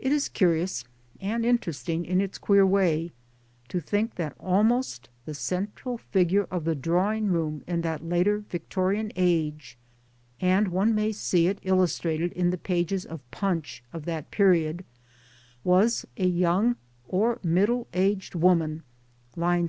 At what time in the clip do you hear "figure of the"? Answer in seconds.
5.96-6.74